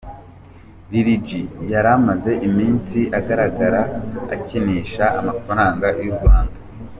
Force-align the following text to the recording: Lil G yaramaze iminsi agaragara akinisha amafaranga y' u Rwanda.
Lil 0.91 1.07
G 1.25 1.27
yaramaze 1.71 2.31
iminsi 2.47 2.99
agaragara 3.19 3.81
akinisha 4.35 5.03
amafaranga 5.19 5.87
y' 6.01 6.09
u 6.13 6.13
Rwanda. 6.17 6.57